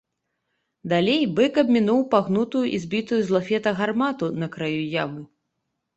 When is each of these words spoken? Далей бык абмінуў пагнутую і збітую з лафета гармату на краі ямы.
Далей 0.93 1.21
бык 1.39 1.59
абмінуў 1.63 2.01
пагнутую 2.13 2.63
і 2.75 2.81
збітую 2.85 3.19
з 3.27 3.39
лафета 3.39 3.77
гармату 3.83 4.25
на 4.45 4.51
краі 4.57 4.83
ямы. 5.03 5.21